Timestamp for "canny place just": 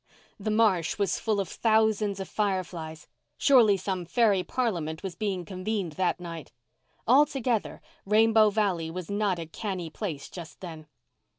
9.45-10.59